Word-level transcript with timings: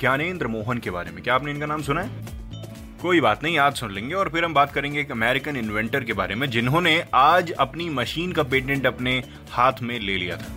ज्ञानेंद्र 0.00 0.46
मोहन 0.46 0.78
के 0.78 0.90
बारे 0.90 1.10
में। 1.10 1.22
क्या 1.24 1.34
आपने 1.34 1.50
इनका 1.50 1.66
नाम 1.66 1.82
सुना 1.82 2.00
है? 2.00 2.24
कोई 3.02 3.20
बात 3.20 3.42
नहीं, 3.42 3.58
आज 3.58 3.74
सुन 3.76 3.92
लेंगे 3.92 4.14
और 4.14 4.28
फिर 4.28 4.44
हम 4.44 4.54
बात 4.54 4.72
करेंगे 4.72 5.00
एक 5.00 5.10
अमेरिकन 5.10 5.56
इन्वेंटर 5.56 6.04
के 6.04 6.12
बारे 6.12 6.34
में, 6.34 6.48
जिन्होंने 6.50 7.04
आज 7.14 7.52
अपनी 7.52 7.88
मशीन 7.90 8.32
का 8.32 8.42
पेटेंट 8.42 8.86
अपने 8.86 9.22
हाथ 9.50 9.82
में 9.82 9.98
ले 10.00 10.16
लिया 10.16 10.36
था। 10.36 10.54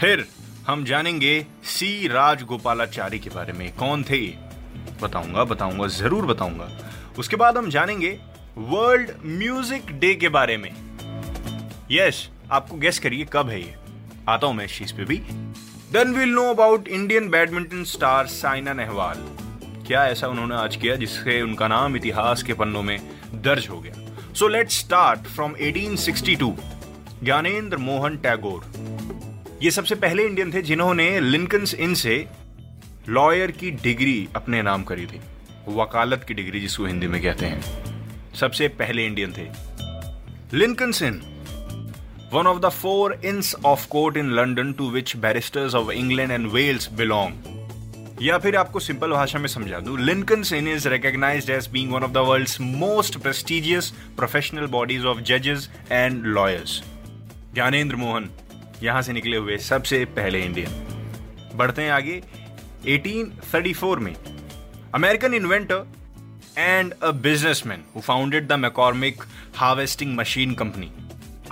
फिर 0.00 0.26
हम 0.66 0.84
जानेंगे 0.84 1.46
सी 1.64 2.08
राजगोपालाचारी 2.08 3.18
के 3.18 3.30
बारे 3.30 3.52
में, 3.52 3.72
कौन 3.76 4.02
थे 4.02 4.20
बताऊँगा 5.02 5.44
बताऊँगा, 5.44 5.86
ज़रूर 5.86 6.26
बताऊँगा। 6.26 6.70
उसके 7.18 7.36
बाद 7.36 7.56
हम 7.56 7.70
जानेंगे 7.70 8.18
वर्ल्ड 8.58 9.10
म्यूज़िक 9.26 9.90
डे 9.92 10.14
के 10.14 10.28
बारे 10.28 10.56
में। 10.56 10.70
यस, 11.90 12.28
आपको 12.50 12.76
गेस 12.76 12.98
करिए 12.98 13.26
कब 13.32 13.48
है 13.48 13.60
ये? 13.60 13.74
आता 14.28 14.46
हूँ 14.46 14.54
मैं 14.54 14.64
इस 14.64 14.78
चीज़ 14.78 14.94
पे 14.94 15.04
भी। 15.04 15.16
Then 15.92 16.14
will 16.14 16.28
know 16.28 16.42
about 16.50 16.88
Indian 16.88 17.28
badminton 17.28 17.84
star 17.84 18.26
Saina 18.26 18.72
Nehwal 18.72 19.16
क्या 19.86 20.06
ऐसा 20.06 20.28
उन्होंने 20.28 20.54
आज 20.54 20.76
किया 20.76 20.96
जिससे 20.96 21.42
उनका 21.42 21.68
नाम 21.68 21.96
इतिहास 21.96 22.42
के 22.42 22.54
पन्नों 22.54 22.82
में 22.82 22.98
दर्ज 23.34 23.68
हो 23.68 23.80
गया? 23.80 23.94
So 24.34 24.48
let 24.48 24.70
start 24.70 25.20
from 25.20 25.54
1862 25.54 26.52
Gyanendra 27.24 27.76
Mohan 27.76 28.16
Tagore. 28.16 28.64
ये 29.62 29.70
सबसे 29.70 29.94
पहले 29.94 30.24
इंडियन 30.24 30.52
थे 30.54 30.62
जिन्होंने 30.62 31.20
लिंकन्स 31.20 31.74
इन 31.74 31.94
से 31.94 32.26
लॉयर 33.08 33.50
की 33.50 33.70
डिग्री 33.70 34.28
अपने 34.36 34.62
नाम 34.62 34.82
करी 34.82 35.06
थी। 35.06 35.20
वकालत 35.68 36.24
की 36.28 36.34
डिग्री 36.34 36.60
जिसको 36.60 36.86
हिंदी 36.86 37.06
में 37.06 37.22
कहते 37.22 37.46
हैं। 37.46 37.62
सबसे 38.34 38.68
पहले 38.68 39.06
इंडियन 39.06 39.32
थे। 39.32 39.48
Lincolns 40.56 41.02
in 41.02 41.22
one 42.30 42.46
of 42.48 42.60
the 42.60 42.70
four 42.70 43.14
inns 43.22 43.54
of 43.64 43.88
court 43.88 44.16
in 44.16 44.34
London 44.34 44.74
to 44.74 44.90
which 44.90 45.20
barristers 45.20 45.74
of 45.74 45.92
England 45.92 46.32
and 46.32 46.52
Wales 46.52 46.88
belong. 46.88 47.34
या 48.22 48.38
फिर 48.38 48.56
आपको 48.56 48.80
सिंपल 48.80 49.10
भाषा 49.12 49.38
में 49.38 49.46
समझा 49.48 49.78
दूँ 49.80 49.98
Lincoln's 49.98 50.42
inn 50.50 50.68
is 50.68 50.88
recognized 50.88 51.50
as 51.50 51.68
being 51.72 51.92
one 51.92 52.02
of 52.02 52.10
the 52.12 52.18
world's 52.28 52.60
most 52.60 53.18
prestigious 53.22 53.90
professional 54.16 54.66
bodies 54.76 55.04
of 55.06 55.20
जजेस 55.30 55.68
and 55.90 56.26
lawyers 56.26 56.82
Gyanendra 57.54 57.96
Mohan, 57.96 58.30
यहाँ 58.82 59.02
से 59.02 59.12
निकले 59.12 59.36
हुए 59.36 59.58
सबसे 59.58 60.04
पहले 60.16 60.40
इंडियन 60.44 61.56
बढ़ते 61.56 61.82
हैं 61.82 61.90
आगे 61.90 62.20
1834 62.96 63.98
में. 63.98 64.14
American 64.94 65.34
inventor 65.34 65.86
and 66.58 66.92
a 66.92 67.10
businessman 67.22 67.84
who 67.94 68.00
founded 68.00 68.48
the 68.48 68.52
McCormick 68.66 69.22
harvesting 69.56 70.16
machine 70.16 70.54
company 70.54 70.90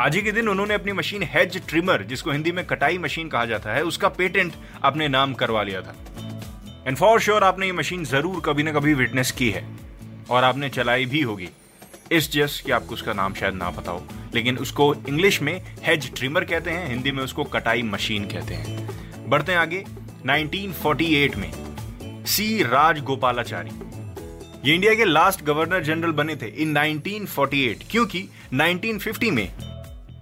आज 0.00 0.14
ही 0.16 0.20
के 0.22 0.30
दिन 0.32 0.48
उन्होंने 0.48 0.74
अपनी 0.74 0.92
मशीन 0.92 1.22
हेज 1.22 1.56
ट्रिमर 1.68 2.02
जिसको 2.02 2.30
हिंदी 2.30 2.52
में 2.52 2.64
कटाई 2.66 2.96
मशीन 2.98 3.28
कहा 3.28 3.44
जाता 3.44 3.74
है, 3.74 3.82
उसका 3.82 4.08
पेटेंट 4.08 4.52
अपने 4.82 5.08
नाम 5.08 5.34
करवा 5.34 5.62
लिया 5.62 5.82
था। 5.82 5.94
एंड 6.86 6.96
फॉर 6.96 7.20
श्योर 7.20 7.44
आपने 7.44 7.66
ये 7.66 7.72
मशीन 7.72 8.04
ज़रूर 8.04 8.40
कभी 8.44 8.62
ना 8.62 8.72
कभी 8.72 8.94
विटनेस 8.94 9.30
की 9.30 9.50
है, 9.50 9.64
और 10.30 10.44
आपने 10.44 10.68
चलाई 10.68 11.06
भी 11.06 11.20
होगी। 11.20 11.48
इस 12.12 12.30
जस्ट 12.32 12.64
कि 12.64 12.72
आपको 12.72 12.94
उसका 12.94 13.12
नाम 13.12 13.34
शायद 13.34 13.54
ना 13.54 13.70
पता 13.70 13.92
हो, 13.92 14.04
लेकिन 14.34 14.58
उसको 14.58 14.92
इंग्लिश 14.94 15.40
में 15.42 15.60
हेज 15.82 16.12
ट्रिमर 16.16 16.44
कहते 16.44 16.70
हैं, 16.70 16.88
हिंदी 16.88 17.12
में 17.12 17.22
उसको 17.24 17.44
कटाई 17.44 17.82
मशीन 17.84 18.24
कहते 18.24 18.54
हैं। 18.54 19.28
बढ़ते 19.28 19.52
हैं 19.52 19.58
आगे 19.58 19.84
1948 20.26 21.36
में 21.36 21.50
सी 22.26 22.62
राजगोपालाचारी। 22.62 23.70
ये 24.64 24.74
इंडिया 24.74 24.94
के 24.94 25.04
लास्ट 25.04 25.44
गवर्नर 25.44 25.82
जनरल 25.82 26.12
बने 26.12 26.36
थे 26.36 26.46
इन 26.46 26.74
1948 26.74 27.86
क्योंकि 27.90 28.28
1950 28.52 29.30
में 29.30 29.48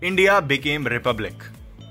India 0.05 0.39
became 0.41 0.87
republic 0.89 1.43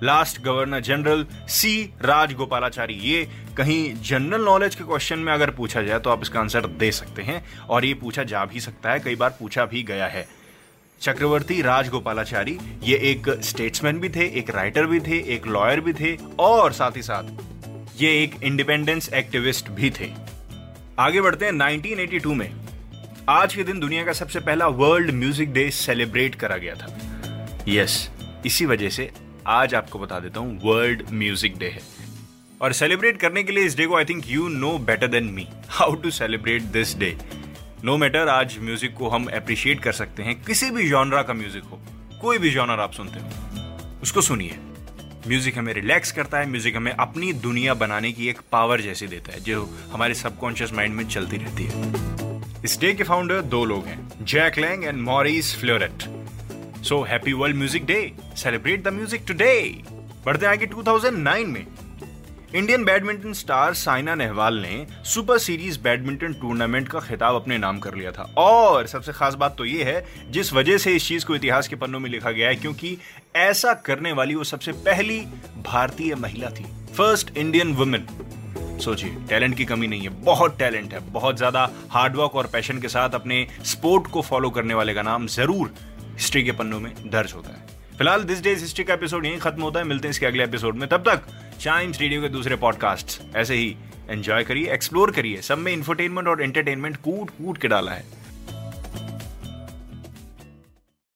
last 0.04 0.42
governor 0.44 0.80
general 0.80 1.26
C 1.48 1.84
Rajagopalachari 2.02 2.94
ये 2.94 3.24
कहीं 3.58 3.94
जनरल 4.02 4.42
नॉलेज 4.42 4.74
के 4.76 4.84
क्वेश्चन 4.84 5.20
में 5.20 5.32
अगर 5.34 5.50
पूछा 5.50 5.82
जाए 5.82 6.00
तो 6.00 6.10
आप 6.10 6.22
इसका 6.22 6.40
आंसर 6.40 6.66
दे 6.80 6.92
सकते 6.92 7.22
हैं। 7.22 7.44
और 7.68 7.86
ये 7.86 7.94
पूछा 7.94 8.24
जा 8.24 8.44
भी 8.46 8.60
सकता 8.60 8.92
है, 8.92 9.00
कई 9.00 9.16
बार 9.16 9.36
पूछा 9.40 9.66
भी 9.66 9.84
गया 9.84 10.08
है। 10.08 10.26
चक्रवर्ती 11.02 11.62
राजगोपालाचारी, 11.62 12.58
ये 12.84 12.98
एक 13.12 13.30
स्टेट्समैन 13.42 14.00
भी 14.00 14.10
थे, 14.10 14.26
एक 14.40 14.50
राइटर 14.50 14.86
भी 14.86 15.00
थे, 15.00 15.20
एक 15.36 15.48
लॉयर 15.48 15.80
भी 15.80 15.94
थे, 15.94 16.16
और 16.40 16.74
साथ 16.74 16.98
ही 16.98 17.02
साथ 17.02 18.02
ये 18.02 18.12
एक 18.24 18.36
इंडिपेंडेंस 18.44 19.10
एक्टिविस्ट 19.14 19.70
भी 19.70 19.92
थे। 19.92 20.10
आगे 21.00 21.22
बढ़ते 21.22 21.46
हैं 21.46 21.54
1982 21.54 22.34
में। 22.34 22.52
आज 23.30 23.56
के 23.56 23.64
दिन 23.64 23.80
दुनिया 23.80 24.04
का 24.04 24.14
सबसे 24.14 24.40
पहला 24.40 24.68
वर्ल्ड 24.68 25.12
म्यूज़िक 25.12 25.54
डे 25.54 25.70
सेलिब्रेट 25.72 26.36
करा 26.36 26.58
गया 26.58 26.76
था। 26.76 26.98
यस 27.68 28.10
इसी 28.46 28.66
वजह 28.66 28.90
से 28.90 29.10
आज 29.48 29.74
आपको 29.76 30.00
बता 30.00 30.20
देता 30.20 30.40
हूँ 30.40 30.60
वर्ल्ड 30.64 31.02
म्यूज़िक 31.12 31.58
डे 31.58 31.68
है। 31.68 31.82
और 32.62 32.74
सेलिब्रेट 32.74 33.18
करने 33.18 33.44
के 33.44 33.52
लिए 33.52 33.66
इस 33.66 33.76
डे 33.78 33.86
को 33.86 33.96
I 33.96 34.06
think 34.06 34.24
you 34.28 34.48
know 34.50 34.78
better 34.80 35.08
than 35.08 35.24
me 35.26 35.48
how 35.70 35.96
to 35.96 36.12
celebrate 36.12 36.62
this 36.74 36.96
day 36.98 37.16
no 37.84 37.98
matter 37.98 38.30
आज 38.30 38.58
म्यूज़िक 38.62 38.94
को 38.94 39.10
हम 39.10 39.26
अप्रिशिएट 39.36 39.80
कर 39.80 39.92
सकते 39.92 40.24
हैं, 40.24 40.36
किसी 40.44 40.70
भी 40.72 40.88
जॉनरा 40.90 41.22
का 41.22 41.34
म्यूज़िक 41.34 41.64
हो, 41.64 41.80
कोई 42.22 42.38
भी 42.38 42.50
जॉनर 42.52 42.80
आप 42.80 42.94
सुनते 42.94 43.20
हो, 43.20 44.00
उसको 44.02 44.22
सुनिए। 44.22 44.58
म्यूज़िक 45.28 45.58
हमें 45.58 45.74
रिलैक्स 45.74 46.12
करता 46.12 46.40
है 46.40 46.50
म्यूज़िक 46.50 46.76
हमें 46.76 46.92
अपनी 46.92 47.32
दुनिया 47.34 47.74
बनाने 47.76 48.12
की 48.12 48.28
एक 48.30 48.40
पावर 48.52 48.82
जैसी 48.82 49.08
देता 49.08 49.34
है, 49.34 49.40
जो 49.40 49.70
हमारे 49.92 50.14
सबकॉन्शियस 50.14 50.74
माइंड 50.74 50.96
में 50.96 51.08
चलती 51.08 51.38
रहती 51.38 51.64
है। 51.64 52.64
इस 52.64 52.80
डे 52.80 52.94
के 52.94 53.04
फाउंडर 53.04 53.42
दो 53.44 53.64
लोग 53.66 53.86
हैं 53.86 54.26
Jack 54.26 54.58
Lang 54.60 54.84
and 54.84 55.02
Maurice 55.02 55.56
Fleuret 55.60 56.04
so 56.84 57.02
happy 57.04 57.34
world 57.34 57.56
music 57.56 57.86
day 57.86 58.12
celebrate 58.38 58.84
the 58.84 58.94
music 58.94 59.24
today 59.28 59.54
बढ़ते 60.26 60.46
आगे 60.46 60.66
2009 60.68 61.46
में। 61.48 61.66
Indian 62.56 62.84
badminton 62.86 63.34
star 63.34 63.74
Saina 63.74 64.16
Nehwal 64.16 64.58
ने 64.62 64.86
सुपर 65.06 65.38
सीरीज़ 65.38 65.80
बैडमिंटन 65.80 66.34
टूर्नामेंट 66.42 66.88
का 66.88 67.00
खिताब 67.00 67.36
अपने 67.36 67.58
नाम 67.58 67.80
कर 67.80 67.96
लिया 67.96 68.12
था। 68.12 68.24
और 68.38 68.88
सबसे 68.88 69.12
खास 69.12 69.36
बात 69.36 69.56
तो 69.58 69.66
ये 69.66 69.84
है, 69.84 70.04
जिस 70.32 70.52
वजह 70.54 70.78
से 70.78 70.96
इस 70.96 71.08
चीज़ 71.08 71.26
को 71.26 71.36
इतिहास 71.36 71.68
के 71.68 71.76
पन्नों 71.76 72.00
में 72.00 72.10
लिखा 72.10 72.32
गया 72.32 72.50
है, 72.50 72.56
क्योंकि 72.56 72.98
ऐसा 73.38 73.74
करने 73.86 74.12
वाली 74.12 74.36
वो 74.36 74.44
सबसे 74.44 74.72
पहली 74.82 75.20
भारतीय 75.64 76.16
महिला 76.16 76.50
थी। 76.50 76.66
फ़र्स्ट 76.98 77.38
इंडियन 77.38 77.74
वुमेन 77.74 78.08
सोचिए 78.82 79.16
टैलेंट 79.30 79.56
की 79.58 79.66
कमी 79.66 79.88
नहीं 79.88 80.02
है, 80.02 80.10
बहुत 80.24 80.58
टैलेंट 80.60 80.94
है। 80.94 81.00
बहुत 81.12 81.38
ज़्यादा 81.38 81.70
हार्डवर्क 81.90 82.36
और 82.36 82.48
पैशन 82.54 82.80
के 82.82 82.88
साथ 82.88 83.16
अपने 83.16 83.46
स्पोर्ट 83.66 84.08
को 84.08 84.22
फॉलो 84.24 84.50
करने 84.50 84.74
वाले 84.74 84.94
का 84.94 85.02
नाम 85.02 85.28
ज़रूर 85.30 85.74
हिस्ट्री 86.22 86.44
के 86.44 86.52
पन्नों 86.52 86.80
में 86.80 86.94
दर्ज 87.10 87.34
होता 87.34 87.50
है। 87.50 87.68
फ़िलहाल 87.98 88.24
दिस 88.24 88.42
डेज़ 88.42 88.60
हिस्ट्री 88.60 88.84
का 88.84 88.94
एपिसोड 88.94 89.26
यहीं 89.26 89.38
खत्म 89.38 89.62
होता 89.62 89.80
है। 89.80 89.86
मिलते 89.86 90.08
हैं 90.08 90.12
इसके 90.12 90.26
अगले 90.26 90.44
एपिसोड 90.44 90.76
में। 90.76 90.90
तब 90.90 91.10
तक 91.10 91.22
शाइम्स 91.60 92.00
रेडियो 92.00 92.22
के 92.22 92.30
दूसरे 92.30 92.56
पॉडकास्ट 92.56 93.36
ऐसे 93.36 93.56
ही 93.56 93.76
एंजॉय 94.10 94.44
करिए 94.44 94.74
एक्सप्लोर 94.74 95.12
करिए। 95.12 95.42
सब 95.42 95.58
में 95.58 95.72
इंफरटेनमेंट 95.74 96.28
और 96.28 96.42
एंटरटेनमेंट 96.42 96.98
कूट 96.98 97.30
कूट 97.30 97.58
के 97.58 97.68
डाला 97.68 97.92
है। 97.92 98.04